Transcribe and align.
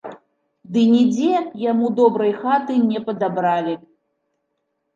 Ды 0.77 0.81
нідзе 0.93 1.35
яму 1.65 1.91
добрай 2.01 2.33
хаты 2.41 2.81
не 2.89 2.99
падабралі. 3.13 3.79